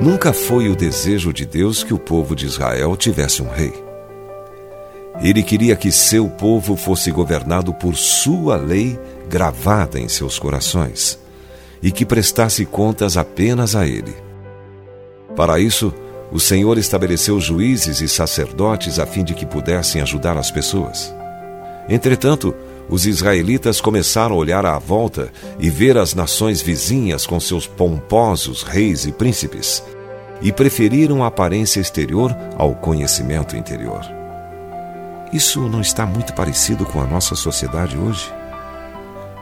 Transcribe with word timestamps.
Nunca 0.00 0.32
foi 0.32 0.66
o 0.70 0.74
desejo 0.74 1.30
de 1.30 1.44
Deus 1.44 1.84
que 1.84 1.92
o 1.92 1.98
povo 1.98 2.34
de 2.34 2.46
Israel 2.46 2.96
tivesse 2.96 3.42
um 3.42 3.50
rei. 3.50 3.72
Ele 5.20 5.42
queria 5.42 5.76
que 5.76 5.92
seu 5.92 6.26
povo 6.26 6.74
fosse 6.74 7.10
governado 7.10 7.74
por 7.74 7.94
sua 7.94 8.56
lei 8.56 8.98
gravada 9.28 10.00
em 10.00 10.08
seus 10.08 10.38
corações 10.38 11.18
e 11.82 11.92
que 11.92 12.06
prestasse 12.06 12.64
contas 12.64 13.18
apenas 13.18 13.76
a 13.76 13.86
ele. 13.86 14.14
Para 15.36 15.60
isso, 15.60 15.92
o 16.32 16.40
Senhor 16.40 16.78
estabeleceu 16.78 17.38
juízes 17.38 18.00
e 18.00 18.08
sacerdotes 18.08 18.98
a 18.98 19.04
fim 19.04 19.22
de 19.22 19.34
que 19.34 19.44
pudessem 19.44 20.00
ajudar 20.00 20.38
as 20.38 20.50
pessoas. 20.50 21.14
Entretanto, 21.90 22.54
os 22.88 23.06
israelitas 23.06 23.80
começaram 23.80 24.34
a 24.34 24.38
olhar 24.38 24.66
à 24.66 24.78
volta 24.78 25.30
e 25.58 25.70
ver 25.70 25.96
as 25.96 26.14
nações 26.14 26.60
vizinhas 26.60 27.26
com 27.26 27.38
seus 27.38 27.66
pomposos 27.66 28.62
reis 28.62 29.06
e 29.06 29.12
príncipes, 29.12 29.82
e 30.40 30.52
preferiram 30.52 31.22
a 31.22 31.26
aparência 31.26 31.80
exterior 31.80 32.36
ao 32.56 32.74
conhecimento 32.74 33.56
interior. 33.56 34.00
Isso 35.32 35.68
não 35.68 35.80
está 35.80 36.04
muito 36.04 36.34
parecido 36.34 36.84
com 36.84 37.00
a 37.00 37.06
nossa 37.06 37.36
sociedade 37.36 37.96
hoje? 37.96 38.32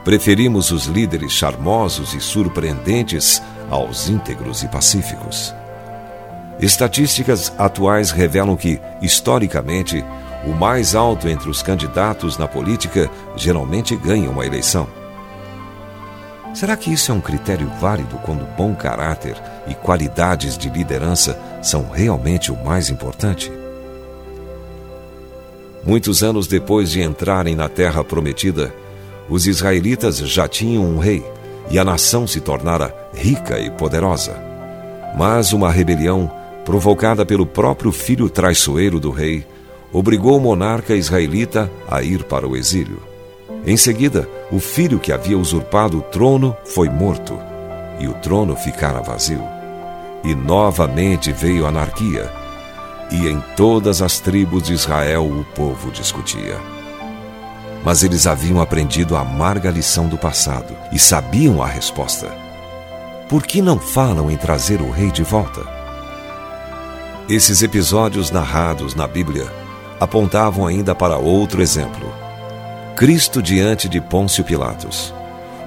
Preferimos 0.03 0.71
os 0.71 0.85
líderes 0.85 1.31
charmosos 1.31 2.13
e 2.13 2.21
surpreendentes 2.21 3.41
aos 3.69 4.09
íntegros 4.09 4.63
e 4.63 4.67
pacíficos. 4.67 5.53
Estatísticas 6.59 7.53
atuais 7.57 8.11
revelam 8.11 8.55
que, 8.55 8.79
historicamente, 9.01 10.03
o 10.45 10.49
mais 10.49 10.95
alto 10.95 11.27
entre 11.27 11.49
os 11.49 11.61
candidatos 11.61 12.37
na 12.37 12.47
política 12.47 13.09
geralmente 13.35 13.95
ganha 13.95 14.29
uma 14.29 14.45
eleição. 14.45 14.98
Será 16.53 16.75
que 16.75 16.91
isso 16.91 17.11
é 17.11 17.15
um 17.15 17.21
critério 17.21 17.69
válido 17.79 18.17
quando 18.17 18.43
bom 18.57 18.73
caráter 18.73 19.35
e 19.67 19.75
qualidades 19.75 20.57
de 20.57 20.69
liderança 20.69 21.39
são 21.61 21.89
realmente 21.89 22.51
o 22.51 22.57
mais 22.63 22.89
importante? 22.89 23.51
Muitos 25.85 26.23
anos 26.23 26.47
depois 26.47 26.89
de 26.91 27.01
entrarem 27.01 27.55
na 27.55 27.69
Terra 27.69 28.03
Prometida, 28.03 28.73
os 29.29 29.47
israelitas 29.47 30.17
já 30.17 30.47
tinham 30.47 30.83
um 30.83 30.97
rei 30.97 31.23
e 31.69 31.77
a 31.77 31.85
nação 31.85 32.25
se 32.25 32.41
tornara 32.41 32.93
rica 33.13 33.59
e 33.59 33.69
poderosa. 33.69 34.35
Mas 35.15 35.53
uma 35.53 35.71
rebelião, 35.71 36.31
provocada 36.65 37.25
pelo 37.25 37.45
próprio 37.45 37.91
filho 37.91 38.29
traiçoeiro 38.29 38.99
do 38.99 39.11
rei, 39.11 39.45
obrigou 39.93 40.37
o 40.37 40.41
monarca 40.41 40.95
israelita 40.95 41.71
a 41.89 42.01
ir 42.01 42.23
para 42.23 42.47
o 42.47 42.57
exílio. 42.57 43.01
Em 43.65 43.77
seguida, 43.77 44.27
o 44.51 44.59
filho 44.59 44.99
que 44.99 45.11
havia 45.11 45.37
usurpado 45.37 45.99
o 45.99 46.01
trono 46.01 46.55
foi 46.65 46.89
morto, 46.89 47.39
e 47.99 48.07
o 48.07 48.13
trono 48.15 48.55
ficara 48.55 49.01
vazio. 49.01 49.43
E 50.23 50.33
novamente 50.33 51.31
veio 51.31 51.65
a 51.65 51.69
anarquia, 51.69 52.31
e 53.11 53.27
em 53.27 53.39
todas 53.55 54.01
as 54.01 54.19
tribos 54.19 54.63
de 54.63 54.73
Israel 54.73 55.25
o 55.25 55.45
povo 55.55 55.91
discutia. 55.91 56.57
Mas 57.83 58.03
eles 58.03 58.27
haviam 58.27 58.59
aprendido 58.59 59.15
a 59.15 59.21
amarga 59.21 59.69
lição 59.69 60.07
do 60.07 60.17
passado 60.17 60.75
e 60.91 60.99
sabiam 60.99 61.61
a 61.61 61.67
resposta. 61.67 62.29
Por 63.29 63.43
que 63.43 63.61
não 63.61 63.79
falam 63.79 64.29
em 64.29 64.35
trazer 64.35 64.81
o 64.81 64.89
rei 64.89 65.11
de 65.11 65.23
volta? 65.23 65.61
Esses 67.29 67.61
episódios 67.61 68.31
narrados 68.31 68.95
na 68.95 69.07
Bíblia 69.07 69.47
apontavam 69.99 70.65
ainda 70.65 70.95
para 70.95 71.17
outro 71.17 71.61
exemplo. 71.61 72.28
Cristo 72.99 73.41
diante 73.41 73.87
de 73.87 74.01
Pôncio 74.01 74.43
Pilatos. 74.43 75.13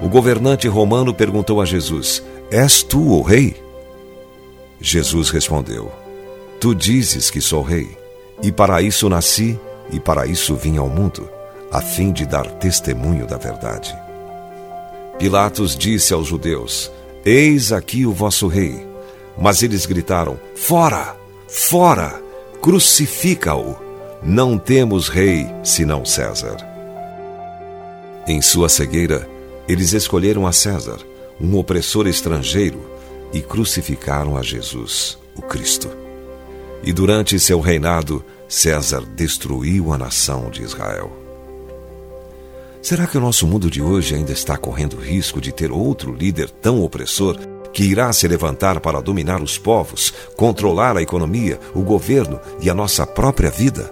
O 0.03 0.09
governante 0.11 0.69
romano 0.69 1.15
perguntou 1.15 1.63
a 1.63 1.65
Jesus: 1.65 2.23
És 2.51 2.83
tu 2.83 3.01
o 3.01 3.23
rei? 3.23 3.57
Jesus 4.79 5.31
respondeu: 5.31 5.91
Tu 6.61 6.75
dizes 6.75 7.31
que 7.31 7.41
sou 7.41 7.63
rei, 7.63 7.97
e 8.43 8.53
para 8.53 8.83
isso 8.83 9.09
nasci 9.09 9.59
e 9.91 9.99
para 9.99 10.27
isso 10.27 10.55
vim 10.57 10.77
ao 10.77 10.91
mundo, 10.91 11.27
a 11.71 11.81
fim 11.81 12.13
de 12.13 12.27
dar 12.27 12.45
testemunho 12.45 13.27
da 13.27 13.39
verdade. 13.39 13.97
Pilatos 15.19 15.75
disse 15.75 16.13
aos 16.13 16.27
judeus: 16.27 16.93
Eis 17.25 17.73
aqui 17.73 18.05
o 18.05 18.13
vosso 18.13 18.47
rei. 18.47 18.87
Mas 19.39 19.63
eles 19.63 19.87
gritaram: 19.87 20.39
Fora! 20.55 21.17
Fora! 21.49 22.21
Crucifica-o! 22.61 23.75
Não 24.23 24.59
temos 24.59 25.09
rei 25.09 25.47
senão 25.65 26.05
César. 26.05 26.72
Em 28.27 28.41
sua 28.41 28.69
cegueira, 28.69 29.29
eles 29.69 29.93
escolheram 29.93 30.47
a 30.47 30.53
César, 30.53 30.99
um 31.41 31.57
opressor 31.57 32.07
estrangeiro, 32.07 32.93
e 33.33 33.41
crucificaram 33.41 34.37
a 34.37 34.43
Jesus, 34.43 35.19
o 35.35 35.43
Cristo. 35.43 35.91
E 36.85 36.93
durante 36.93 37.39
seu 37.39 37.61
reinado, 37.61 38.25
César 38.49 39.03
destruiu 39.17 39.93
a 39.93 39.99
nação 39.99 40.51
de 40.51 40.63
Israel. 40.63 41.11
Será 42.83 43.07
que 43.07 43.17
o 43.17 43.21
nosso 43.21 43.47
mundo 43.47 43.71
de 43.71 43.81
hoje 43.81 44.15
ainda 44.15 44.33
está 44.33 44.57
correndo 44.57 44.97
risco 44.97 45.41
de 45.41 45.53
ter 45.53 45.73
outro 45.73 46.13
líder 46.13 46.51
tão 46.51 46.83
opressor 46.83 47.39
que 47.73 47.85
irá 47.85 48.13
se 48.13 48.29
levantar 48.29 48.81
para 48.81 49.01
dominar 49.01 49.41
os 49.41 49.57
povos, 49.57 50.13
controlar 50.37 50.97
a 50.97 51.03
economia, 51.03 51.59
o 51.75 51.83
governo 51.83 52.39
e 52.61 52.69
a 52.69 52.75
nossa 52.75 53.07
própria 53.07 53.51
vida? 53.51 53.91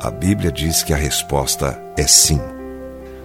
A 0.00 0.10
Bíblia 0.10 0.52
diz 0.52 0.82
que 0.82 0.92
a 0.92 0.96
resposta 0.96 1.82
é 1.96 2.06
sim. 2.06 2.40